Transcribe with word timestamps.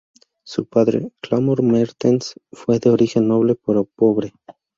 Su 0.43 0.65
padre, 0.65 1.11
Clamor 1.21 1.61
Mertens, 1.61 2.33
fue 2.51 2.79
de 2.79 2.89
origen 2.89 3.27
noble 3.27 3.53
pero 3.53 3.85
pobre. 3.85 4.33